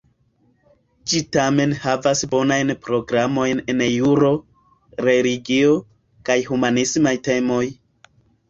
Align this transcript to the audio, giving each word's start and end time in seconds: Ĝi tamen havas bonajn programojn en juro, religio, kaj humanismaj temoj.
Ĝi 1.11 1.19
tamen 1.35 1.75
havas 1.83 2.23
bonajn 2.31 2.73
programojn 2.87 3.61
en 3.75 3.85
juro, 3.91 4.33
religio, 5.09 5.77
kaj 6.31 6.41
humanismaj 6.49 7.15
temoj. 7.31 7.65